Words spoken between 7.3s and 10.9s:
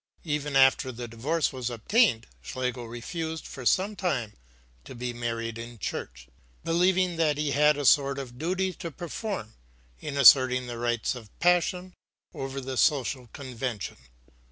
he had a sort of duty to perform in asserting the